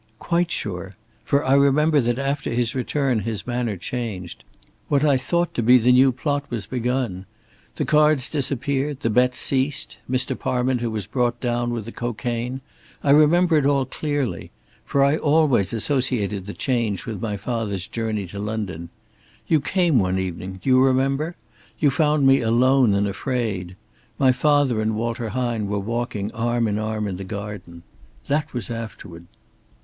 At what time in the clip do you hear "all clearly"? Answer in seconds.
13.67-14.49